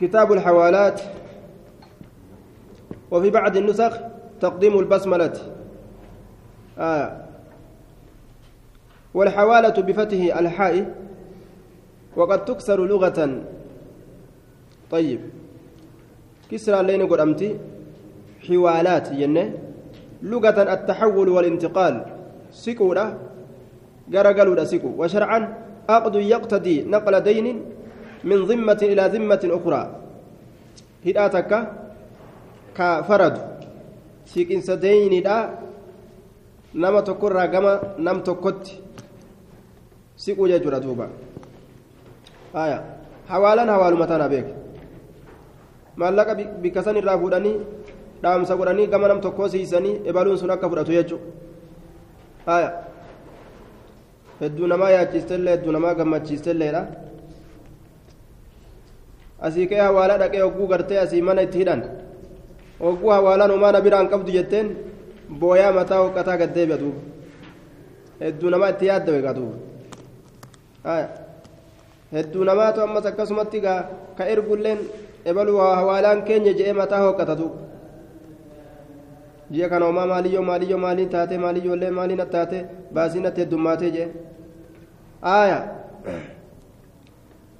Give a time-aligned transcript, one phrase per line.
[0.00, 1.00] كتاب الحوالات
[3.10, 3.92] وفي بعض النسخ
[4.40, 5.32] تقديم البسملة.
[6.78, 7.24] آه.
[9.14, 10.94] والحوالة بفتح الحاء
[12.16, 13.42] وقد تكسر لغة.
[14.90, 15.20] طيب.
[16.50, 17.58] كسرى لين قدمتي
[18.48, 19.58] حوالات ينه
[20.22, 22.04] لغة التحول والانتقال.
[22.50, 23.18] سكورة
[24.12, 24.90] غرغلوا سكو.
[24.98, 25.40] وشرعا
[25.88, 27.73] عقد يقتضي نقل دين
[28.24, 29.82] من ذمة إلى ذمة أخرى
[31.06, 31.52] هداتك
[32.76, 33.36] كفرد
[34.26, 35.36] سيكنس دين دا
[36.74, 38.64] نما تكرر كما نم تكت
[40.16, 41.06] سكو جاجورة دوبا
[42.62, 42.78] آية
[43.28, 44.48] حوالا حوال متانا بيك
[45.96, 47.56] maallaqa bikka san irraa fuudhanii
[48.22, 52.56] dhaamsa godhanii gama nam tokkoo siisanii ebaluun sun akka fudhatu jechuudha
[54.40, 56.82] hedduu namaa yaachiistellee hedduu namaa gammachiistelleedha
[59.40, 61.82] asii ka'ee hawaalaa dhaqee hogguu gartee asii mana itti hidhan
[62.80, 64.66] hogguu hawaalaan homaana biraan qabdu jetteen
[65.40, 67.00] booyaa mataa hoqqataa gaddeebi'a duuba
[68.20, 69.56] hedduu namaa itti yaadda beekaa duuba
[72.14, 73.58] hedduu namaatu ammas akkasumatti
[74.18, 74.80] ka ergulleen
[75.32, 77.58] ebaluu hawaalaan keenya je'ee mataa hoqqata duuba
[79.54, 82.58] ji'a kana homaa maaliyyoo maaliyyoo maaliin taate maaliyyoollee maaliin attaate
[82.94, 84.08] baasiin atti heddummaatee jee
[85.24, 85.60] آية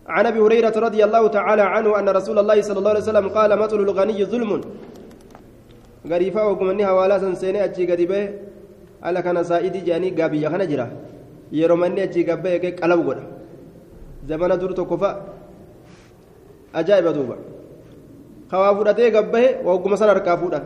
[0.07, 3.51] عن أبي هريرة رضي الله تعالى عنه أن رسول الله صلى الله عليه وسلم قال
[3.59, 4.61] مثل الغني ظلم.
[6.11, 8.21] غريفا وقمني حوالا سنسيني أجي غديبه
[9.03, 10.87] على كان سائدي جاني غابي يخنا جرا
[11.53, 12.53] يرومني أجي غبه
[12.83, 13.25] قلب غدا
[14.29, 15.11] زمن دور تكفى
[16.75, 17.37] أجائب دوبا
[18.51, 20.65] خوا فودhatee gabbahe wagguma san harkaa fuudhan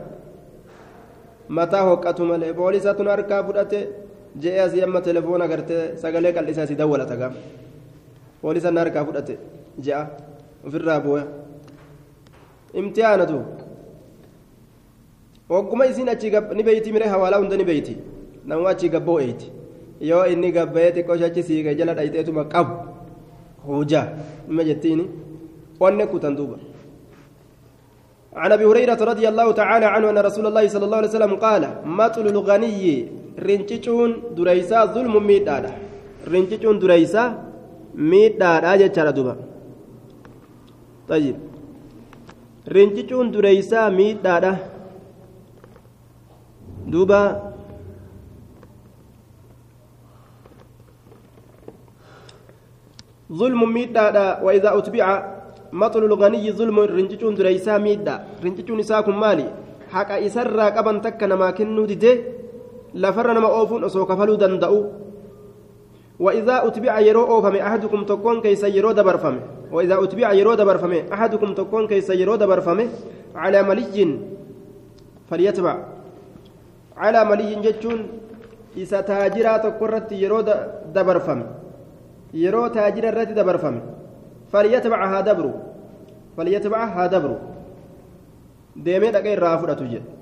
[1.56, 3.78] mataa hoqqatu malee poolisaatuun harkaa fudhate
[4.42, 7.30] je'ee asii amma telefoona gartee sagalee qal'isaa asii dawwalata
[8.42, 9.38] harkaa fudhate
[9.78, 10.06] je'a
[10.66, 11.26] ofirraa booya
[12.74, 13.38] imtihaanatu
[15.48, 17.96] wagguma isiin achii ni beeyti mire hawaalaa hunda ni beeyti
[18.46, 19.52] namuma achii gabboo eeyti
[20.00, 22.74] yoo inni gabbayee xiqqoo shachi siigee jala dhayxeetuma qabu
[23.66, 24.08] hujaa
[24.50, 25.04] ima jettiini
[25.80, 26.58] wanne kutan duuba
[28.38, 31.62] عن ابي هريره رضي الله تعالى عنه ان رسول الله صلى الله عليه وسلم قال
[31.84, 32.86] مطل الغني
[33.38, 35.72] رنجيشون دريسا ظلم ميدادا
[36.32, 37.47] رنجيشون دريسا
[37.98, 39.34] ميدادا جچارا دوبا
[41.10, 41.36] طيب
[42.74, 44.52] رنجيشون دريسا ميدادا
[46.86, 47.22] دوبا
[53.32, 55.06] ظلم ميدادا واذا اتبع
[55.72, 58.14] مطل الغني ظلم رنجتون دريسا ميدا
[58.44, 59.48] رنجتون إساكم مالي
[59.92, 62.12] حق إسرى قبن تك نما كنو ديدي
[62.94, 65.07] لفر نما أوفون أسو كفلو دندأو
[66.20, 69.40] وإذا أتبع يرو أوفم أحدكم تكون كيس يرو دبر فمه
[69.72, 72.88] وإذا أتبع يرو دبر فمه أحدكم تكون كيس يرو دبر فمه
[73.34, 74.18] على ملي
[75.30, 75.74] فليتبع.
[76.96, 78.06] على ملي جتون
[78.76, 80.40] إذا تاجرا تكرت يرو
[80.94, 81.46] دبر فمه
[82.34, 83.82] يرو تاجر الرد دبر فمه
[84.52, 85.52] فليتبعها دبرو.
[86.36, 87.06] فليتبعها
[88.84, 90.17] deemee dhaqee irraa fudhatu jedhe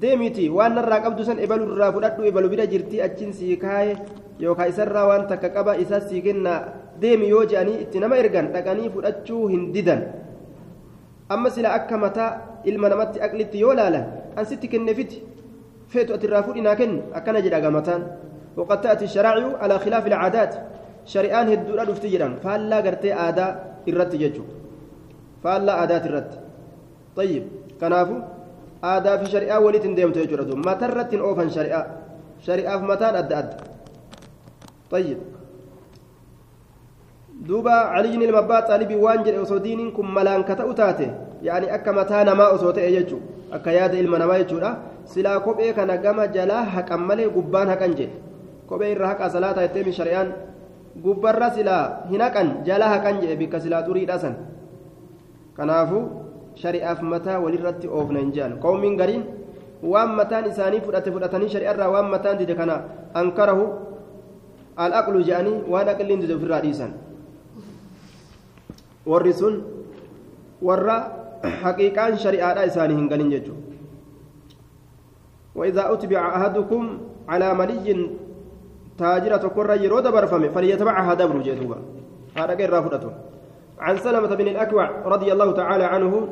[0.00, 3.96] deemiti waan narraa qabdu san ebalu irraa fudhadhu ebalu bira jirti achiin sii kaaye
[4.40, 6.58] yookaan isarraa waan takka qaba isa sii kennaa
[7.00, 10.02] deemi yoo je'anii itti nama ergan dhaqanii fudhachuu hin didan
[11.28, 12.30] amma sila akka mataa
[12.64, 14.04] ilma namatti aqlitti yoo laalan
[14.36, 15.22] an sitti kenneefiti
[15.92, 18.02] feetu ati irraa fudhinaa kenni akkana jedha gamataan
[18.56, 20.52] وقد تأتي الشرائع على خلاف العادات
[21.08, 23.50] shari'aan hedduudha dhufti jedhan faallaa gartee aadaa
[23.90, 24.54] irratti jechuudha
[25.42, 26.36] faallaa aadaati irratti
[27.80, 28.14] kanaafu
[28.82, 31.84] aadaa fi shari'aa walitti hin deemtu jechuudha duuba mataa irratti hin oofan shari'aa
[32.46, 33.56] shari'aaf mataan adda adda
[34.90, 35.18] tayyib
[37.48, 41.10] duuba caliyin ilma abbaa xaalibii waan jedhe osoo diiniin kun malaan ka ta'u taate
[41.42, 44.70] yaani akka mataa namaa osoo ta'e jechuudha akka yaada ilma namaa jechuudha
[45.14, 48.16] silaa kophee kana gama jalaa haqan malee gubbaan haqan jedhe
[48.66, 50.32] kophee irra haqaa salaataa jetteemi shari'aan
[51.04, 54.36] gubbarra silaa hin haqan jala haqan jedhe bikka silaa xuriidha san
[55.56, 56.02] kanaafu
[58.22, 59.24] hin jedhan qawmiin gariin
[59.82, 62.76] waan mataan isaanii fudhate fudhatanii shari'arraa waan mataan dide kana
[63.14, 63.64] ankarahu
[64.76, 66.92] alaqlu jedhanii waan aqliin dide ofirraa dhiisan
[69.06, 69.54] warri sun
[70.62, 70.96] warra
[71.64, 73.72] haqiiqaan shari'aadha isaanii hin galin jechuudha
[75.54, 76.82] وإذا أتبع أحدكم
[77.28, 78.10] على ملي
[78.98, 81.78] تاجرة تكر يرو دبرفمه فليتبعها دبر جدوبا
[82.36, 83.10] هذا غير رافضته
[83.80, 86.28] عن سلمة بن الأكوع رضي الله تعالى عنه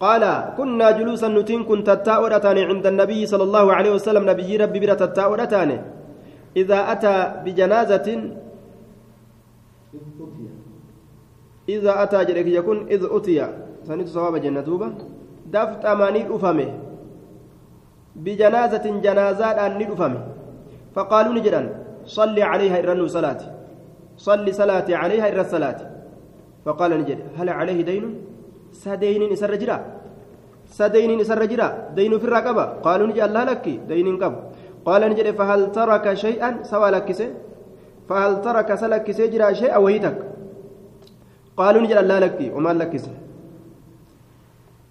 [0.00, 0.24] قال
[0.56, 4.30] كنا جلوسا نتين كنت تتاؤرتان عند النبي صلى الله عليه وسلم.
[4.30, 5.70] نبي ربي برة تتاؤرتان
[6.56, 8.08] إذا أتى بجنازة
[11.68, 13.38] إذا أتى جريك يكون إذ أتي.
[13.86, 14.92] سنت صواب جنة دوبة.
[15.46, 16.70] دفت أماني أفمه
[18.16, 20.22] بجنازة جنازات أن ندفمه
[20.94, 21.62] فقالوا نجرا
[22.06, 23.53] صلي عليها إرنو صلاة
[24.16, 25.80] صلي صلاة عليها إر الصلاة.
[26.64, 28.04] فقال نجد هل عليه دين؟
[28.72, 29.76] سدين إسر جرا.
[30.66, 31.68] سدين إسر جرا.
[31.94, 32.64] دين في الرقبة.
[32.64, 34.36] قالوا نجد الله لك دين قبل
[34.84, 37.08] قال نجد فهل ترك شيئا؟ سوى لك
[38.08, 40.18] فهل ترك سلك سجرا شيئا وهيتك؟
[41.56, 43.00] قالوا نجد الله لك وما لك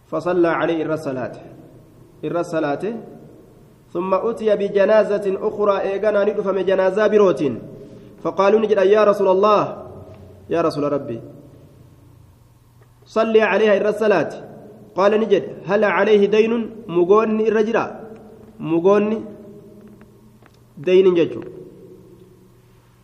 [0.07, 1.35] فصلى عليه إر الصلاة.
[2.25, 2.83] إر الصلاة.
[3.93, 7.41] ثم أتي بجنازة أخرى إيغانا ندفم جنازة بروت
[8.23, 9.61] فقالوا نجد يا رسول الله
[10.49, 11.19] يا رسول ربي.
[13.05, 14.31] صلي عليها إر الصلاة.
[14.95, 16.53] قال نجد هل عليه دين
[16.87, 17.85] مغوني الرجرة
[18.59, 19.19] مغوني
[20.77, 21.41] دين ججو.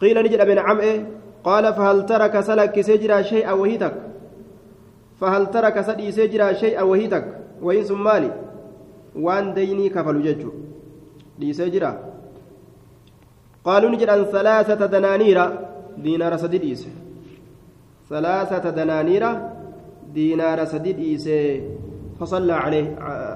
[0.01, 0.99] قيل نجد من عم إيه؟
[1.43, 3.95] قال فهل ترك سلك سجرا شيئا وهيتك؟
[5.19, 7.25] فهل ترك سدي سجرا شيئا وهيتك؟
[7.61, 8.31] وإن سمالي
[9.15, 10.51] وان ديني كفلوا ججو.
[11.39, 11.91] dhiisee jira
[13.65, 15.43] ni jedhan salaasata danaaniira
[15.97, 16.89] diinaara sadi dhiise
[18.09, 19.29] salaasata danaaniira
[20.13, 21.37] diinaara sadi dhiise
[22.19, 22.87] فصلى عليه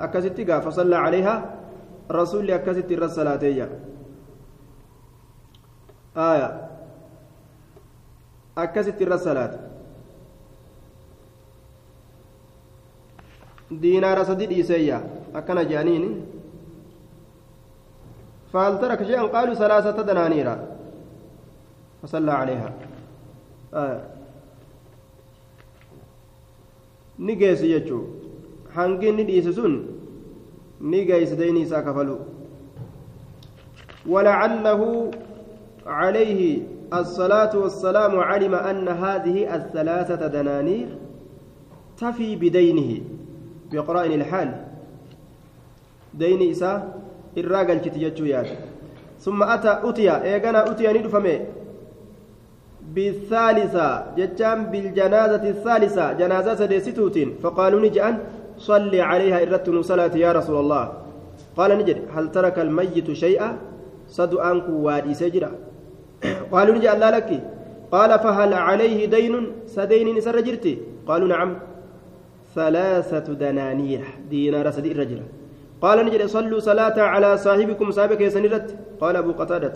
[0.04, 1.56] أكست فصلى عليها
[2.12, 3.70] رسول أكست الرسالاتية
[6.18, 6.70] آية
[8.58, 9.60] أكست الرسالات
[13.72, 16.12] دينار سديد إيسيا أكنا جانيني
[18.53, 20.57] فهل ترك شيئا؟ قالوا ثلاثة دنانير.
[22.03, 22.69] فصلى عليها.
[23.73, 24.01] آه.
[28.75, 29.85] hanginni dhiise sun
[30.81, 32.19] ni geessi dayni isaa kafalu
[34.07, 35.11] ولعله
[35.85, 36.59] عليه
[36.94, 40.88] الصلاة والسلام علم أن هذه الثلاثة دنانير
[41.97, 43.01] تفي بدينه
[43.71, 44.50] بقرائن الحال.
[46.13, 47.02] دين إساء
[47.35, 48.56] irraa galchiti jechuu yaada
[49.18, 51.35] summa ata utiya eegana utiya ni dhufame.
[52.95, 58.18] بالثالثة جتام بالجنازة الثالثة جنازة سديستوتين فقالوا نجأن
[58.57, 60.91] صلي عليها إرتن صلاة يا رسول الله
[61.57, 63.57] قال نجد هل ترك الميت شيئا
[64.07, 65.51] صدو أنك وادي سجرا
[66.51, 67.29] قالوا نجأ لا لك
[67.91, 69.33] قال فهل عليه دين
[69.68, 70.77] سدين نسر جرتي
[71.07, 71.50] قالوا نعم
[72.56, 75.21] ثلاثة دنانير دينار سدي الرجل
[75.83, 79.74] قال نجد صلوا صلاة على صاحبكم سابك يسنرت قال أبو قتادة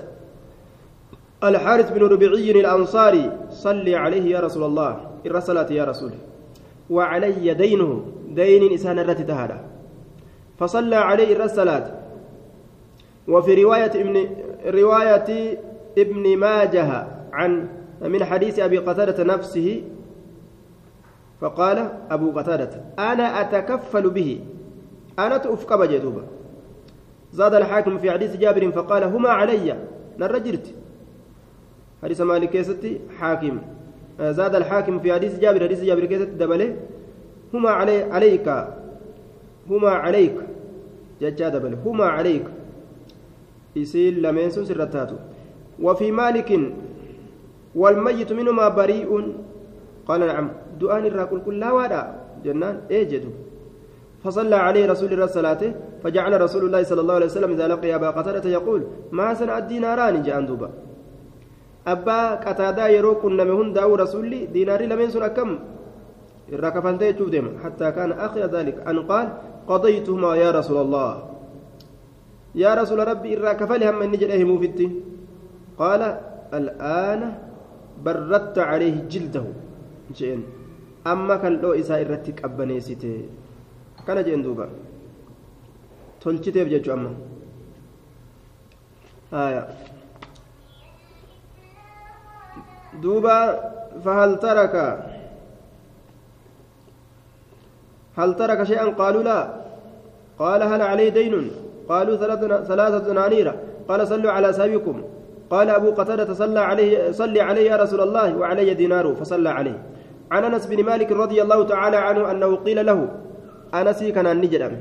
[1.44, 4.92] الحارث بن ربيعي الأنصاري صلي عليه يا رسول الله
[5.26, 6.12] الرسالة يا رسول
[6.90, 9.60] وعلي دينه دين إسان الرت تهادا
[10.60, 11.88] فصلى عليه الرسالات
[13.28, 14.16] وفي رواية ابن
[14.66, 15.60] رواية
[15.98, 17.68] ابن ماجه عن
[18.02, 19.82] من حديث أبي قتادة نفسه
[21.42, 24.40] فقال أبو قتادة أنا أتكفل به.
[25.20, 26.22] أنا تؤفق بجدوبة
[27.34, 29.78] زاد الحاكم في حديث جابر فقال هما علي.
[30.20, 30.74] نرجرت
[32.04, 33.58] حديث مالك كيستي حاكم.
[34.20, 35.64] زاد الحاكم في حديث جابر.
[35.64, 36.76] حديث جابر كيستي دبله.
[37.54, 38.48] هما علي عليك.
[39.70, 40.36] هما عليك.
[41.22, 41.78] ججا دبله.
[41.86, 42.46] هما عليك.
[43.76, 45.16] يسيل لمن سرتاتو.
[45.82, 46.60] وفي مالك
[47.76, 49.34] والميت منهما بريء.
[50.08, 50.50] قال نعم.
[50.80, 52.16] دعان الراكل كل لا وادا.
[52.46, 52.82] جنان.
[52.92, 53.30] إيه جدو.
[54.28, 55.64] فصلى عليه رسول الله صلاة
[56.04, 58.82] فجعل رسول الله صلى الله عليه وسلم إذا لقي أبا قتادة يقول
[59.18, 60.70] ما سنع الديناران جاء دوبا
[61.88, 65.50] أبا قتادة يرو كنا مهن داو رسولي ديناري لمن سنة كم؟
[66.54, 66.96] الركفان
[67.64, 69.28] حتى كان آخر ذلك أن قال
[69.68, 71.12] قضيتهما يا رسول الله.
[72.56, 74.90] يا رسول ربي الركفان هم من نجد أهمو في
[75.80, 76.02] قال
[76.60, 77.22] الآن
[78.04, 79.46] بردت عليه جلده.
[80.16, 80.42] جئن.
[81.08, 83.16] أما كان لو إساء الرتك أبنيسته
[84.08, 84.66] kana jeen duuba.
[86.22, 87.12] Tolchiteef jechuu amma.
[89.32, 89.68] Haya
[93.04, 93.36] duuba
[94.04, 94.88] fahal taraka.
[98.18, 99.40] هل ترك شيئا قالوا لا
[100.40, 101.52] قال هل عليه دين
[101.90, 102.16] قالوا
[102.66, 103.54] ثلاثة دنانير
[103.90, 105.02] قال صلوا على سابكم
[105.50, 109.78] قال أبو قتادة صلى عليه صلي عليه يا رسول الله وعلي دينار فصلى عليه
[110.32, 113.10] عن أنس بن مالك رضي الله تعالى عنه أنه قيل له
[113.74, 114.74] أنسي كان نجدم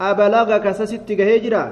[0.00, 1.62] أبلغك سست هجرة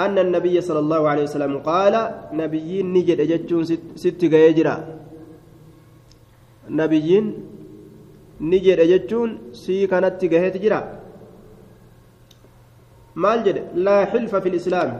[0.00, 1.94] أن النبي صلى الله عليه وسلم قال
[2.32, 3.62] نبيين نجد جتون
[4.02, 4.76] ست هجرة
[6.80, 7.24] نبيين
[8.40, 10.80] نجد جتون سي كانت تجهت جرا
[13.16, 13.62] maal jedhe?
[13.86, 14.96] Laa xilfa fi lislaami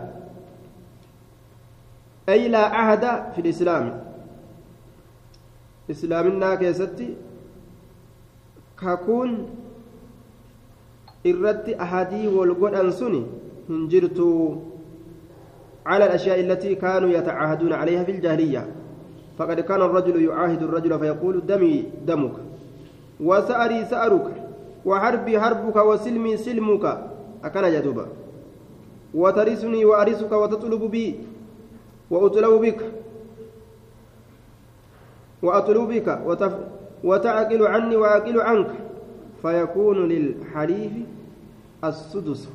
[2.33, 3.93] ay laa ahada fi lislaami
[5.95, 7.09] islaaminaa keessatti
[8.83, 9.33] kakuun
[11.33, 13.27] irratti ahadii wal godhan suni
[13.69, 14.31] hin jirtu
[15.87, 18.67] على الأشياء التي كانوا يتعاهدون عليها في الجاهلية
[19.39, 22.33] فقد كان الرجل يعاهد الرجل فيقول دمي دمك
[23.21, 24.27] وسأري سأرك
[24.85, 26.85] وحربي حربك وسلمي سلمك
[27.45, 28.07] أكن جدوبا
[29.15, 31.07] وترثني وأرثك وتطلب بي
[32.11, 32.81] وأطلب بك
[35.43, 36.09] وأطلب بك
[37.05, 38.71] وتعقل عني وأعقل عنك
[39.43, 40.93] فيكون للحليف
[41.89, 42.49] السدس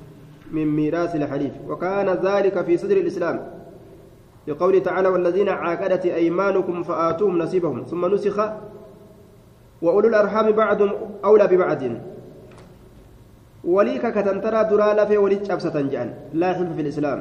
[0.52, 3.52] من ميراث الحليف وكان ذلك في صدر الإسلام
[4.48, 8.38] لقوله تعالى والذين عاقدت أيمانكم فآتوهم نصيبهم ثم نسخ
[9.82, 10.92] وأولو الأرحام بعضهم
[11.26, 11.82] أولى ببعض
[13.64, 17.20] وليك كتنترى درا في وليك أبسة جان لا حلف في الإسلام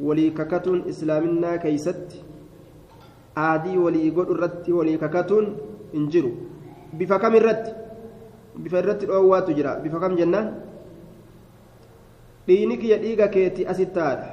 [0.00, 2.08] وليك كتن إسلامنا كيست
[3.84, 5.44] ولي قد الرت وليك كتن
[5.94, 6.34] إنجروا
[6.98, 7.66] بفكم الرت؟
[8.56, 10.46] بفرت الأوات تجرى بفكم جنان؟
[12.48, 14.28] Dhiini kiyya dhiiga keeti asittaadha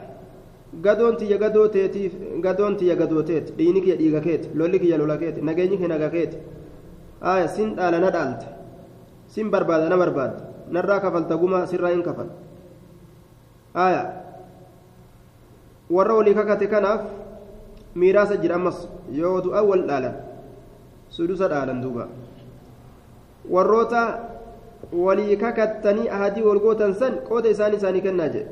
[0.81, 2.13] gadoon tiyya gadoo teetiif
[2.45, 6.09] gadoon tiyya gadoo teeti dhiini kiyya dhiiga keeti lolli kiyya lola keeti nageenyi kiyya naga
[6.09, 6.37] keeti
[7.21, 8.47] aya sin dhaala na dhaalta
[9.27, 10.41] sin barbaada na barbaadda
[10.71, 12.29] narraa kafalta guma sirraa hin kafal
[13.73, 14.01] aya
[15.89, 17.01] warra walii kakate kanaaf
[17.95, 20.15] miiraasa jira ammas yoo du'a wal dhaalan
[21.09, 22.07] sudusa dhaalan duuba
[23.49, 24.01] warroota
[24.93, 28.51] walii kakattanii ahadii walgootan san qooda isaanii isaanii kennaa jedhe.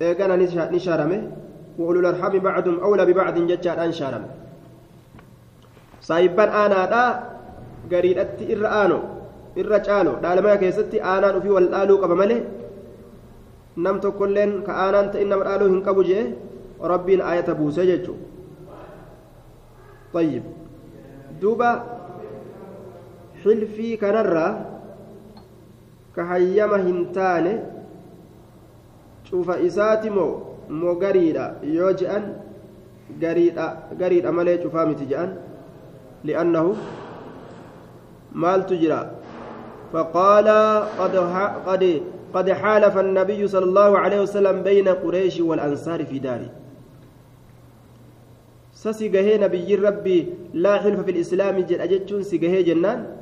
[0.00, 1.18] Eegana ni shaarame.
[1.78, 4.24] وأولو الأرحام بعضهم أولى ببعض جتشا الآن شارم
[6.08, 7.04] سايبان أنا دا
[7.92, 9.00] قريدت إر آنو
[9.60, 12.38] إر جالو دالما كيستي آنان في والآلو قبا ملي
[13.84, 16.24] نمت كلين كآنان تإنما الآلو هنقبو جيه
[16.92, 17.84] ربين آية بوسى
[20.14, 20.44] طيب
[21.40, 21.70] دوبا
[26.30, 27.52] hayyama hin taane
[29.30, 30.32] cufa isaati moo
[30.80, 31.44] moo gariidha
[31.76, 32.24] yoo je'an
[34.00, 35.34] gariidha malee cufaa miti je'an
[36.24, 36.76] li'annahu
[38.44, 39.00] maaltu jira
[39.92, 40.48] فقال
[40.98, 41.14] قد
[41.68, 41.82] قد
[42.34, 46.48] قد حالف النبي صلى الله عليه وسلم بين قريش والأنصار في داره
[48.72, 50.18] سسي نبي ربي
[50.56, 53.21] لا حلف في الإسلام جل أجتشون سي جنان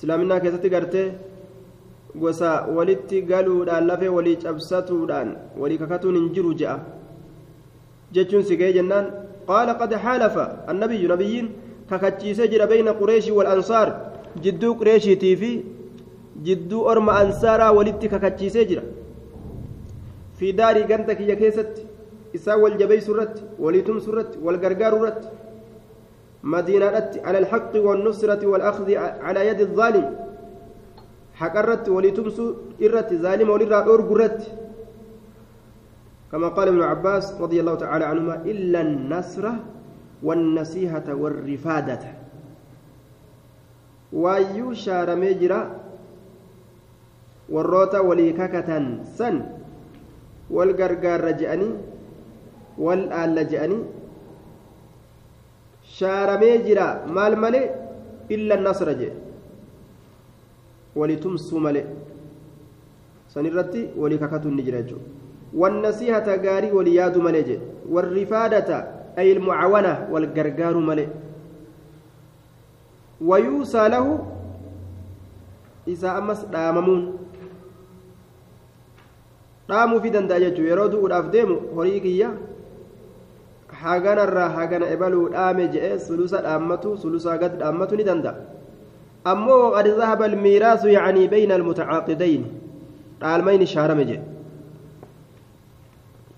[0.00, 1.08] islaaminaa keessatti gartee
[2.22, 5.28] gosa walitti galuudhaan lafee walii cabsatuudhaan
[5.60, 6.76] walii kakatuun hin jiru je'a
[8.14, 9.06] jechuun si ga'ee jennaan
[9.50, 11.48] qaala qad xaalafa annabiyyu nabiyyiin
[11.90, 13.88] kakachiisee jira bayna qureeshii wal ansaar
[14.46, 15.50] jidduu qureeshiitii fi
[16.48, 18.82] jidduu orma ansaaraa walitti kakachiisee jira
[20.38, 21.82] fi daarii ganta kiyya keessatti
[22.38, 25.28] isaan wal jabeessu irratti walii tumsu irratti wal gargaaru irratti
[26.42, 30.16] مدينة على الحق والنصرة والأخذ على يد الظالم.
[31.34, 32.38] حقرت ولتمس
[32.82, 33.80] إرت ظالم ولرا
[36.32, 39.44] كما قال ابن عباس رضي الله تعالى عنهما إلا النصر
[40.22, 42.04] والنصيحة والرفادة.
[44.12, 45.60] وأيو شار مجرى
[47.48, 48.70] والروتا وليككة
[49.04, 49.42] سن.
[50.50, 51.70] والقرقار رجأني
[52.78, 53.78] والآل لجأني
[56.00, 57.66] shaaramee jira maal malee
[58.36, 59.12] illa nasra jee
[61.00, 61.86] walitumsuu malee
[63.34, 65.08] san irratti walii kakatuun ni jira jechuudha
[65.62, 67.60] wannasiihata gaarii walii yaadu malee jee
[67.96, 68.78] warrifaadata
[69.16, 71.08] ay ilmucawana wal gargaaru malee
[73.30, 74.12] wayuusaa lahu
[75.86, 77.02] isaa ammas dhaamamuun
[79.68, 82.30] dhaamuufi danda'a jechuudha yeroo du'uudhaaf deemu horii kiyya
[83.82, 88.34] haganarraa hagana ebaluu dhaame je'e sulusa dhaammatu sulusaa gad dhaammatu ni danda'a
[89.32, 92.42] ammoo waqad zahaba almiiraasu yacanii bayna almutacaaqidayn
[93.22, 94.24] dhaalmayni shaarame jedhe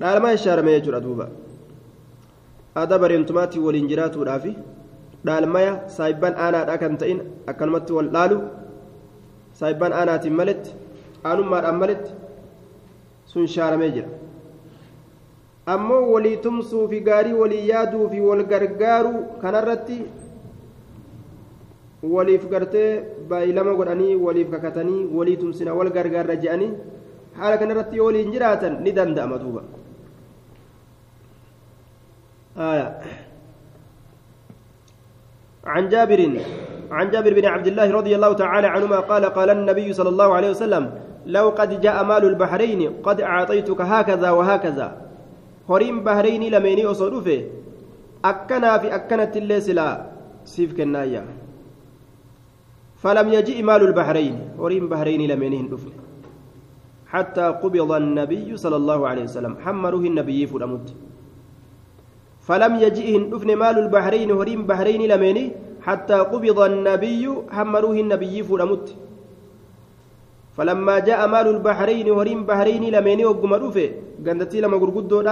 [0.00, 1.26] dhaalma shaarame jechuudha duuba
[2.82, 4.52] ada bareentumaatti waliin jiraatuudhaafi
[5.26, 7.18] dhaalmaya saayibban aanaadha kan ta'in
[7.50, 8.38] akkanumatti wal dhaalu
[9.60, 10.70] saayibban aanaatiin maletti
[11.30, 12.10] aanummaadhaan maletti
[13.32, 14.08] sun shaaramee jira
[15.66, 19.98] ammoo walii tumsuu fi gaarii walii yaaduu fi wal gargaaruu kanarratti
[22.14, 26.72] waliif gartee baay'ilama godhanii waliif kakatanii walii tumsina wal gargaarra je'anii
[27.38, 29.62] haala kanarratti yoo waliin jiraatan ni danda'ama duuba
[35.72, 36.20] عن جابر
[36.90, 40.50] عن جابر بن عبد الله رضي الله تعالى عنهما قال قال النبي صلى الله عليه
[40.50, 40.84] وسلم
[41.26, 44.86] لو قد جاء مال البحرين قد أعطيتك هكذا وهكذا
[45.68, 47.36] horiin bahareynii lameenii osoo dhufe
[48.30, 49.94] akkanaa fi akkanatti illee silaa
[50.54, 51.22] siif kennaayya
[53.02, 55.92] فلم يجئ مال البحرين ورين بحرين لمنهن دفن
[57.12, 60.88] حتى قبض النبي صلى الله عليه وسلم حمره النبي فرمت
[62.46, 65.44] فلم يجئهن دفن مال البحرين ورين بحرين لمنه
[65.86, 67.22] حتى قبض النبي
[67.56, 68.86] حمره النبي فرمت
[70.52, 73.88] فلما جاء مال البحرين ورين بحرين لمنه وقم رفه
[74.26, 75.22] قندتي لما قرقدو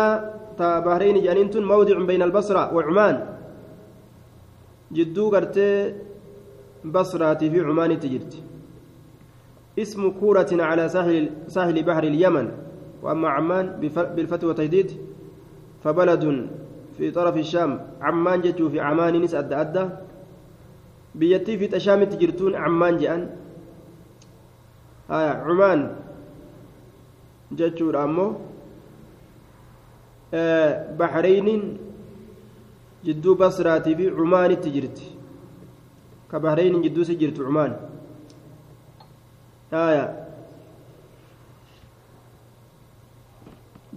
[0.56, 3.16] تا بحرين جانين موضع بين البصرة وعمان.
[4.92, 5.94] جدو قرتي
[6.84, 8.32] بصرة في عمان تجرت.
[9.78, 12.46] اسم كورة على ساحل ساحل بحر اليمن
[13.02, 13.66] وأما عمان
[14.16, 14.90] بالفتح وتجديد
[15.84, 16.50] فبلد
[16.98, 17.70] في طرف الشام.
[18.00, 19.54] عمان جتو في عمان نس أدى.
[19.54, 19.84] أدى
[21.14, 23.39] بيتي في تشام تجرتون عمان جأن.
[25.10, 25.80] cumaan.
[27.58, 28.30] Jechuudha ammoo
[30.98, 31.62] baxreyniin
[33.04, 35.06] jidduu basraatii fi cumaanitti jirti.
[36.30, 37.72] Ka baxreyniin jidduusi jirtu cumaan.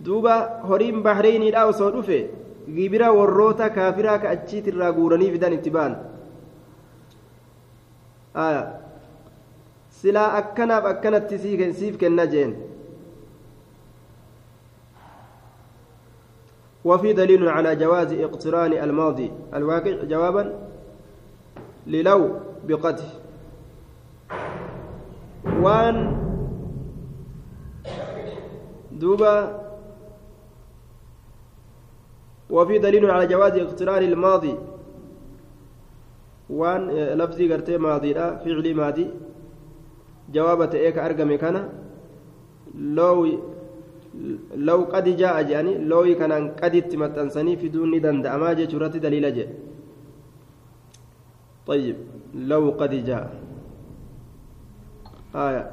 [0.06, 0.36] Duuba
[0.70, 2.20] horiin baxreyniidha osoo dhufe
[2.76, 5.94] gibira warroota kaafiraa ka achiitirraa guuranii fidan itti ba'an
[10.04, 12.54] silaa akkanaaf akkanatti siif kenna jeen.
[16.86, 19.32] وفي دليل على جواز اقتران الماضي.
[19.54, 20.44] الواقع جوابا
[21.88, 22.22] للو
[22.68, 23.10] بقته
[25.64, 25.98] وان
[28.92, 29.36] دوبا
[32.50, 34.56] وفي دليل على جواز اقتران الماضي.
[36.50, 39.08] وان لفظي قرتي ماضي لا فعلي ماضي.
[40.34, 41.70] جوابة ايك ارقم كان
[42.76, 43.18] لو
[44.56, 49.50] لو قد جاء جاني لو كان قد تمتنسني في دون دندأما جرت دليل جاء
[51.68, 51.96] طيب
[52.36, 53.34] لو قد جاء.
[55.36, 55.72] آية.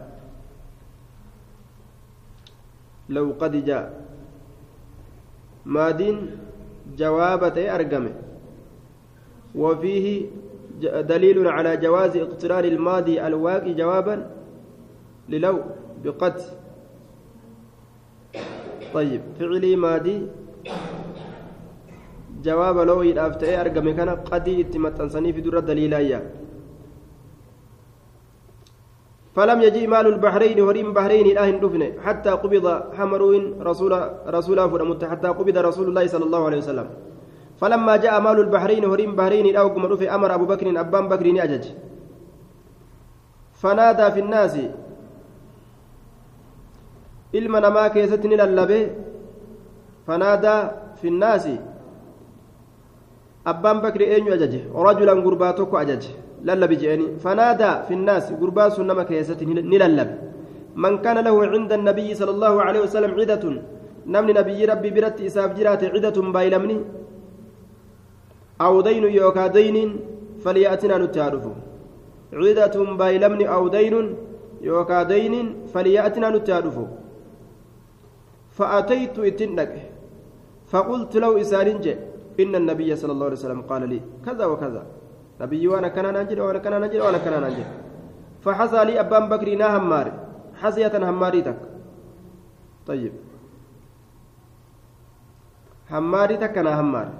[3.08, 4.04] لو قد جاء.
[5.66, 6.30] مادين
[6.96, 8.14] جوابة أرقمه
[9.54, 10.26] وفيه
[10.82, 14.30] دليل على جواز اقتران الماضي الواقي جوابا
[15.30, 15.56] للو
[16.04, 16.36] بقد
[18.94, 20.18] طيب فعلي مادي
[22.46, 25.94] جواب لو يدافته أرقم كان قدي اتمتنسني في در الدليل
[29.36, 32.66] فلم يجي مال البحرين وريم بحرين الآهن دفنه حتى قبض
[32.98, 33.92] حمروين رسول
[34.26, 36.88] رسول فرمت حتى قبض رسول الله صلى الله عليه وسلم.
[37.60, 41.64] فلما جاء مال البحرين وريم بحرين الآهن دفن أمر أبو بكر أبان بكر أجج.
[43.60, 44.54] فنادى في الناس
[47.38, 48.78] ilma namaa keessatti ni lallabe
[50.06, 50.60] fanaadaa
[51.00, 51.54] fi nnaasi
[53.52, 56.10] abbaan bakri eenyu ajaje rajulan gurbaa tokko ajaje
[56.48, 60.14] lallabi je'eni fanaadaa fi nnaasi gurbaan sun nama keessatti ni lallabe
[60.82, 63.56] man kaana lahu cinda annabiyyi sala allahu aleyhi wasalam cidatun
[64.14, 66.76] namni nabiyyi rabbii biratti isaaf jiraate cidatun baay'lamni
[68.66, 69.90] aw daynun yookaa dayniin
[70.44, 71.52] falyatinaa nutti haa dhufu
[72.42, 74.06] cidatun baay'lamni aw daynun
[74.68, 76.84] yookaa dayniin falyatinaa nutti haa dhufu
[78.60, 79.74] فأتيت إتنك.
[80.72, 81.78] فقلت له إسانين
[82.42, 84.82] إن النبي صلى الله عليه وسلم قال لي كذا وكذا.
[85.40, 87.64] نبي وأنا كان ننجل وأنا كان ننجل وأنا كان ننجل
[88.44, 90.12] فحصى لي أبان بكر نا هماري
[90.60, 91.58] حصية هماريتك
[92.86, 93.12] طيب.
[95.90, 97.14] هماريتك أنا هماري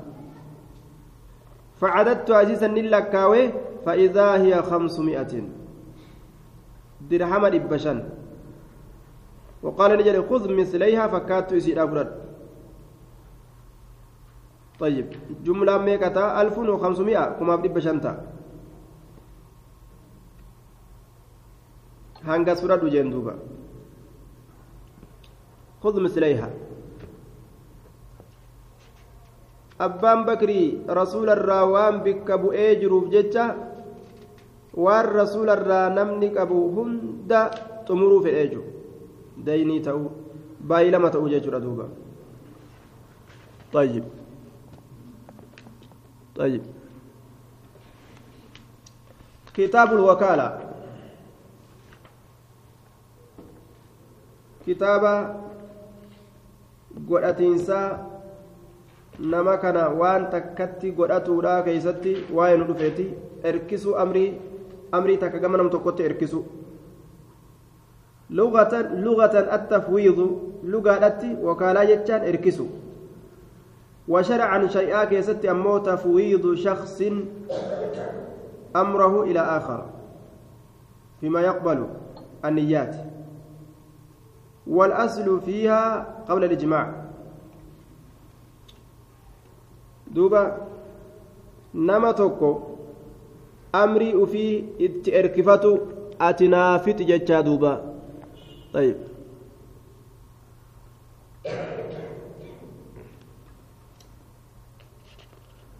[1.80, 3.44] فعددت عزيزا للكاوي
[3.84, 5.32] فإذا هي خمسمائة.
[7.10, 7.98] درهم إبشان
[9.62, 12.08] وقال نجري خذ مثليها فكاتو يسير أفرد
[14.80, 15.06] طيب
[15.44, 18.12] جملة ميكتا ألف وخمسمائة كما بدي بشنتا
[22.24, 23.34] هانغا سورة جندوبا
[25.82, 26.50] خذ مثليها
[29.80, 33.44] abbaan bakrii rasuularraa waan bikka bu'ee jiruuf jecha
[34.76, 37.40] waan rasuularraa namni qabu hunda
[37.88, 38.64] xumuruu fedhee jiru
[39.44, 41.88] baay'ee lama ta'uu jechuudha duuba
[43.72, 44.04] طيب
[46.36, 46.62] طيب
[49.54, 50.48] كتاب الوكالة
[54.66, 55.04] كتاب
[57.10, 58.10] godhatiinsaa
[59.18, 63.06] nama kana waan takkatti godhatuudha keeysatti waa'ee nu dhufeeti
[63.50, 64.28] erkisuu amrii
[64.98, 66.42] amrii takka gama nam tokkotti erkisu
[68.30, 70.18] لغة التفويض
[70.64, 72.66] لغة وكالا يجان إركسو.
[74.08, 77.02] وشرعا شيئا كيست أمو تفويض شخص
[78.76, 79.86] أمره إلى آخر
[81.20, 81.86] فيما يقبل
[82.44, 82.96] النيات.
[84.66, 86.94] والأصل فيها قبل الإجماع.
[90.10, 90.56] دوبا
[91.74, 92.60] نما توكو
[93.74, 95.78] أمري أفي إتئركفتو
[96.20, 97.89] أتنافت جتشا دوبا.
[98.73, 98.95] طيب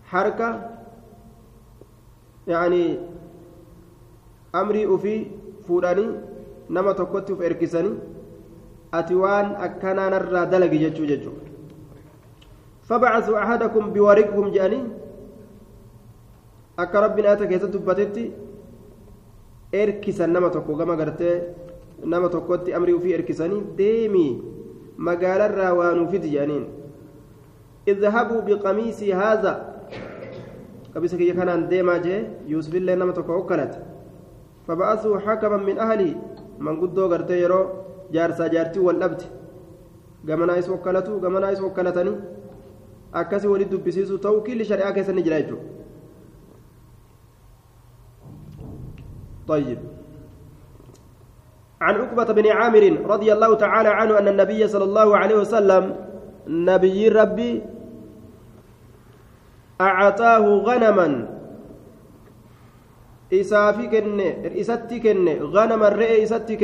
[0.06, 0.50] حركة
[2.48, 3.00] يعني
[4.56, 5.26] أمري أفي
[5.68, 6.06] فوراني
[6.70, 7.94] نما توكوتي في إركساني
[8.96, 11.36] ati waan akkanaa narraa dalagi jechuu jechuu
[12.88, 14.80] فبعثوا أحدكم بورقهم جاني
[16.78, 18.24] akka rabbiin ayata keessatti dubbatetti
[19.74, 21.36] erkisan nama tokko gama gartee
[22.05, 24.43] nama tokkotti amrii ufii erkisanii deemii
[25.09, 26.67] magaalarraa waanuufiti jedhaniin
[27.93, 29.53] idhabuu biqamiisii haaza
[30.95, 32.21] qabisa kiyya kanaan deemaa jee
[32.53, 33.79] yuusufillee nama tokko hokkalate
[34.67, 36.15] faba'asuu hakaman min ahlii
[36.69, 37.65] manguddoo gartee yeroo
[38.17, 39.33] jaarsaa jaartii wal dhabde
[40.31, 42.17] gamanaa isa hokkalatu gamanaa isa hokkalatanii
[43.23, 45.43] akkasii walit dubbisiisu ta'uu killi shari'aa keessa ni jira
[49.51, 49.79] طيب
[51.81, 55.97] عن عقبة بن عامر رضي الله تعالى عنه أن النبي صلى الله عليه وسلم
[56.47, 57.63] نبي ربي
[59.81, 61.09] أعطاه غنما.
[63.33, 63.87] إسافي
[64.61, 66.57] إساتي كنة غنما الرئي إساتي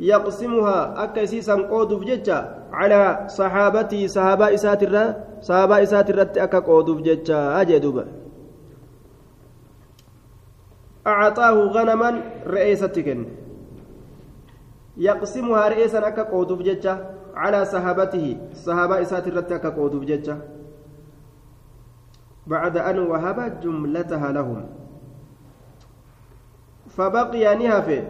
[0.00, 2.38] يقسمها أكسيسا قودف ججا
[2.72, 8.04] على صحابتي صحابة إساتر صحابة إساتر أكا قودف ججا أجدوبا
[11.06, 12.10] أعطاه غنما
[12.46, 13.26] رئيسة كن
[14.96, 20.38] يقسمها رئيسا أكا قودف ججا على صحابته صحابة إساتر أكا قودف ججا
[22.46, 24.66] بعد أن وهب جملتها لهم
[26.96, 28.04] فبقي نهفه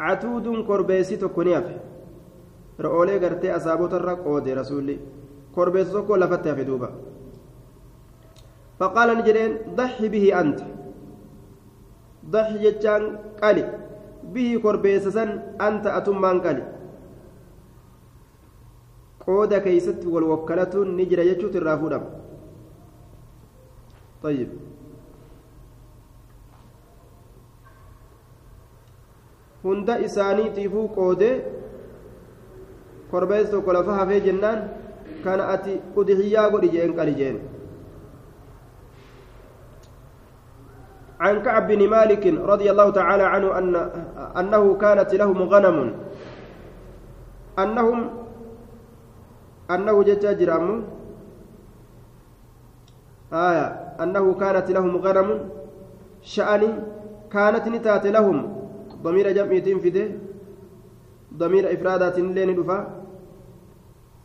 [0.00, 1.76] ni hafe
[2.78, 4.94] re'oolee gartee asaabotarra qoode rasuulli
[5.54, 6.88] korbeessi tokko lafatti hafe duuba
[8.78, 10.64] faqaala ni jedheen daxi bihi anta
[12.34, 13.04] daxi jechaan
[13.40, 13.64] qali
[14.34, 15.30] bihi korbeessa san
[15.66, 16.62] anta atummaan qali
[19.24, 22.08] qooda keeysatti wal wakkalatuun ni jira jechuutu irraa fuudhama
[24.22, 24.48] طيب
[29.64, 31.34] hunda isaaniitiifuu qoodee
[33.10, 34.60] korbeessa tokko lafa hafee jennaan
[35.24, 37.36] kana ati udhiyyaa godhi jeen qali jeen
[41.20, 43.74] عن كعب بن مالك رضي الله تعالى عنه أن
[44.36, 45.94] أنه كانت لهم غنم.
[47.58, 48.10] أنهم
[49.70, 50.50] أنه جتاجر
[53.32, 53.66] آية.
[54.00, 55.28] أنه كانت لهم غنم.
[56.22, 56.62] شأن
[57.32, 58.38] كانت نتات لهم.
[59.02, 60.04] ضمير جمعيتين فده
[61.36, 62.78] ضمير إفرادات لين دفا.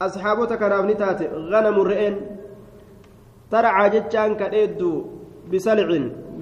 [0.01, 2.15] أصحابك كناف نتات غنم الرئين
[3.51, 3.89] ترعى
[5.51, 5.89] بسلع.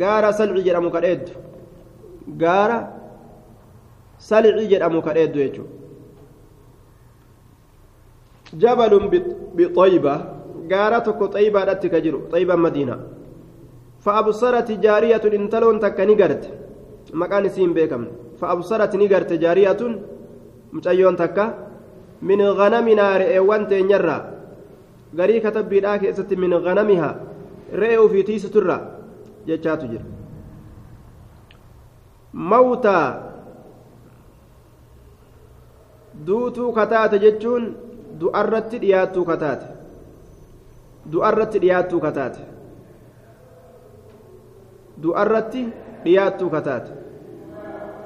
[0.01, 1.33] غارة سلع جرمو كديدو
[2.41, 2.79] غارة
[4.29, 4.57] سلع
[5.07, 5.65] كديدو يجو
[8.61, 8.93] جبل
[9.57, 10.15] بطيبة.
[10.71, 11.93] غارة طيبة رتك
[12.31, 12.95] طيبة مدينة.
[14.03, 16.43] فأبصرت جارية انتلون تكني قرت
[17.13, 18.03] مكان سين بيكم.
[18.39, 19.81] فأبصرت نقرت جارية
[20.73, 21.45] متأيون تكا.
[22.21, 24.17] من غنمنا رئيوان تنيرا.
[25.17, 27.09] غري كتب بيداك إسات من غنمها.
[27.73, 28.77] رئيو في تيس ترى
[29.47, 30.01] جتشات جر
[32.33, 32.99] موتى
[36.25, 37.63] duutuu kataate jechuun
[38.21, 39.65] du'arratti dhiyaattuu kataate
[41.13, 42.41] du'arratti dhiyaattuu kataate
[45.03, 45.63] du'arratti
[46.03, 46.91] dhiyaattuu kataate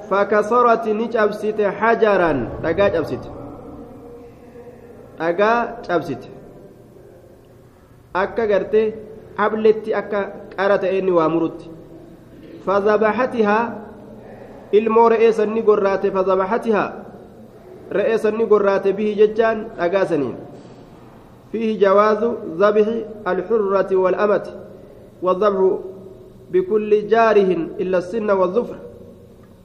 [0.08, 2.32] فكسرت نجبست حجرا
[2.64, 3.24] دغا جبست
[5.20, 5.52] دغا
[5.88, 6.22] جبست
[8.14, 8.82] akka garte
[9.94, 10.20] akka
[10.56, 11.78] qara ta'eenni waa murutti
[12.68, 13.58] فذبحتها
[15.08, 16.84] re'ee sanni gorraate فذبحتها
[18.20, 20.36] sanni gorraate bihi jechaan dhagaasaniin
[21.52, 22.22] فيه جواز
[22.60, 22.86] ذبح
[23.28, 24.46] الحرة والأمة
[25.22, 25.60] والذبح
[26.52, 28.76] بكل جاره إلا السن والظفر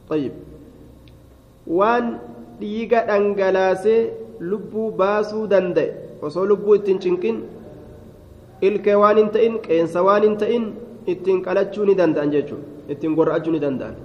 [0.09, 0.31] طيب
[1.67, 2.05] وان
[3.09, 5.91] dhangalaasee lubbuu baasuu danda'e
[6.23, 7.37] osoo lubbuu ittiin cinqin
[8.61, 10.63] ilkee waan hin ta'in qeensa waan hin ta'in
[11.07, 12.65] ittiin qalachuu ni danda'an jechuudha.
[12.89, 13.95] Ittiin gorra'achuu ni danda'an.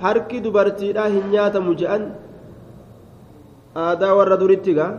[0.00, 2.02] Harki dubartiidhaa hin nyaatamu je'an
[3.74, 4.92] aadaa warra duritti gaa.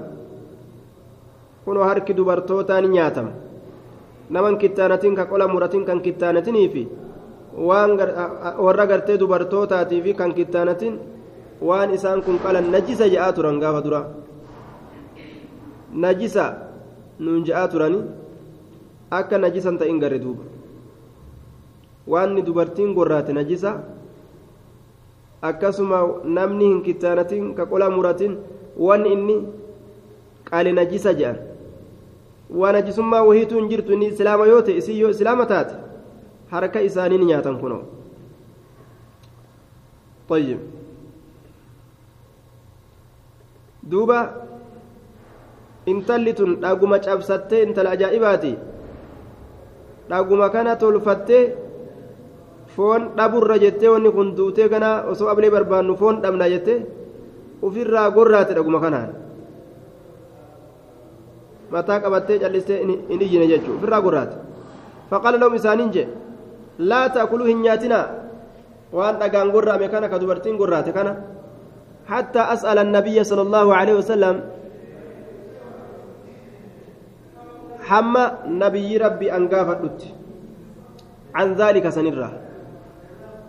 [1.65, 3.31] Kunoo harki dubartootaa ni nyaatama.
[4.29, 6.83] Naman kittaanatiin ka qola muratiin kan kittaanatinii fi
[7.67, 7.91] waan
[8.65, 10.99] warra gartee dubartootaatii fi kan kittaanatiin
[11.61, 14.01] waan isaan kun qalan najisa je'aa turan gaafa dura
[15.91, 16.45] najisa
[17.25, 17.99] nuun je'aa turani
[19.19, 20.43] akka najisan ta'in garre duuba
[22.13, 23.71] waanni dubartiin gorraate najisa
[25.51, 26.01] akkasuma
[26.39, 28.35] namni hin kittaanatiin ka qola muratiin
[28.87, 29.37] wanni inni
[30.49, 31.37] qaali najisa je'an
[32.63, 35.75] waa najisummaa wahiitu hin jirtu inni islaama yoo ta'e isii yoo islaama taate
[36.53, 37.81] harka isaanii ni nyaatan kunoo
[40.31, 40.59] طيب
[43.83, 44.19] duuba
[45.85, 48.53] intalli tun dhaguma cabsatte intala ajaa'ibaati.
[50.09, 51.55] Dhaguma kana tolfatte
[52.75, 56.73] foon dhaburra jette wanni kun duutee kana osoo ablee barbaannu foon dhabna jette
[57.61, 59.09] ufirraa gorraate dhaguma kanaan.
[61.71, 64.35] Mataa qabattee callistee in iyyine jechuu ufirraa gorraate.
[65.09, 66.07] Faqala lahum isaaniin jee
[66.77, 68.07] laa ta'kuluu hin nyaatinaa.
[68.91, 71.15] Waan dhagaan gorraame kana ka dubartiin gorraate kana
[72.05, 74.01] hattaa as'ala annabiyya sala allaahu aleyhi
[77.99, 79.99] الله عليه وسلم حما نبي ربي أنقافت
[81.35, 82.29] عن ذلك سنرة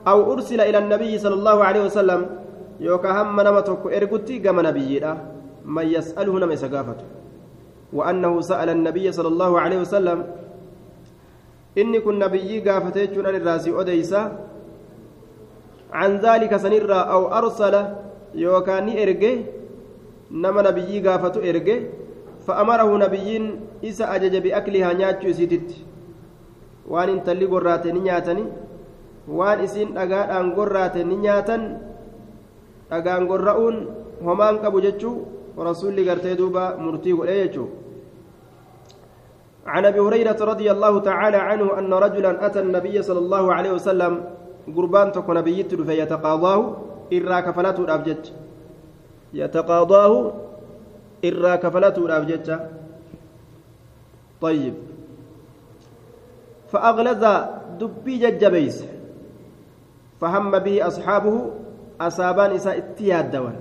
[0.06, 2.20] أو أرسل إلى النبي صلى الله عليه وسلم
[2.80, 5.00] يوكا هم نمتك إرقتي قام نبي
[5.64, 7.04] من يسأله نم يسقافته
[7.92, 10.18] وأنه سأل النبي صلى الله عليه وسلم
[11.78, 14.22] إني كن نبي قافتي عن الراسي أديسا
[15.92, 17.74] عن ذلك سنرة أو أرسل
[18.80, 19.46] ni erge
[20.30, 21.90] nama nabiyyii gaafatu erge
[22.46, 25.76] fa'amarahu nabiyyiin isa ajaja bi'aklihaa nyaachuu isiititti
[26.92, 28.44] waan intalli gorraate ni nyaatani
[29.38, 31.62] waan isiin dhagaadhaan gorraate ni nyaatan
[32.90, 33.76] dhagaan gorra'uun
[34.26, 35.14] homaan qabu jechuu
[35.68, 37.68] rasuulli gartee duuba murtii godhee jechuu
[39.66, 44.12] عن ابي هريره رضي الله تعالى عنه ان رجلا اتى النبي صلى الله عليه وسلم
[44.76, 46.60] قربان تكون نبيت فيتقاضاه
[47.16, 48.32] irraa kafalatuudhaaf jecha
[49.40, 50.16] yataqaadaahu
[51.28, 52.56] irraa kafalatuudhaaf jecha
[54.42, 54.74] طيب.
[56.72, 57.22] فأغلظ
[57.80, 58.84] دبي ججبيس.
[60.20, 61.50] فهم به أصحابه
[62.00, 63.56] أصابان إساء اتياد دوان.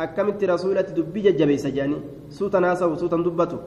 [0.00, 1.96] أكملت رسولة دبي ججبيس جاني.
[2.30, 3.58] سوتا ناسا وسوتا دبته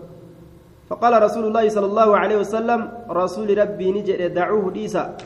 [0.90, 5.18] فقال رسول الله صلى الله عليه وسلم رسول ربي نجد دعوه ديسا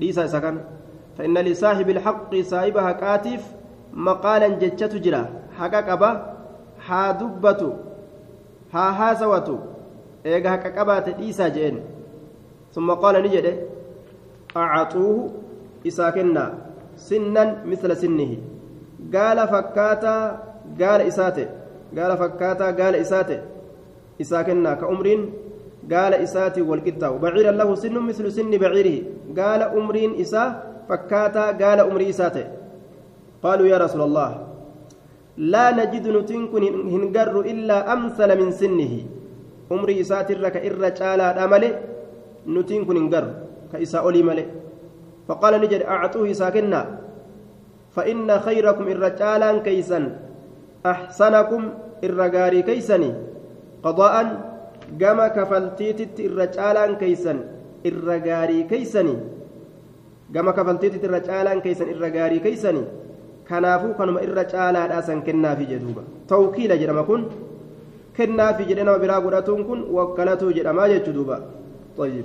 [0.00, 0.56] ديسا سكن
[1.18, 3.42] فإن لصاحب الحق صاحبها كاتف
[3.92, 5.22] مقالا جتشت جرا.
[5.58, 6.10] حقا قبا
[6.86, 7.72] ها دبتو
[8.72, 9.14] ها
[10.28, 11.80] هاسوتو إيغا حقا قبا تديسا جين
[12.74, 13.46] ثم قال نجد
[14.56, 15.30] أعطوه
[15.86, 16.44] إساكنا
[16.96, 18.32] سنا مثل سنه
[19.14, 20.16] قال فكاتا
[20.80, 21.46] قال إساته
[21.96, 23.40] قال فكاتا قال إساته
[24.20, 25.20] إساكنا كأمرين
[25.92, 28.96] قال إساتي والكتاب بعيرا له سن مثل سن بعيره
[29.38, 30.50] قال أمرين إساه
[30.88, 32.46] فكاتا قال أمري إساته
[33.42, 34.30] قالوا يا رسول الله
[35.38, 36.62] لا نجد نتنكن
[36.92, 39.17] هنقر إلا أمثل من سنه أمري إسات
[39.70, 41.72] لك إرى تعالى أمله
[42.48, 43.24] نتنكن هنقر
[43.72, 44.46] كإساء أولي مله
[45.28, 46.80] فقال نجد أعطوه ساكنا
[47.96, 50.00] فإن خيركم إرى تعالى كيسا
[50.86, 51.62] أحسنكم
[52.04, 53.10] إرى غاري كيسني
[53.84, 54.14] قضاء
[54.96, 57.38] gama kafaltiititti irra caalaan keeysan
[57.84, 59.14] irra gaarii keeysani
[60.32, 62.82] gama kafaltiititti irra caalaan keeysan irra gaarii keeysani
[63.48, 66.02] kanaafuu kanuma irra caalaadhaa san kennaafi jedhuuba
[66.32, 67.28] tawkiila jedhama kun
[68.18, 71.38] kennaafi jedhe nama biraa godhatuun kun wakkalatuu jedhamaa jechuu duuba
[71.98, 72.24] طيب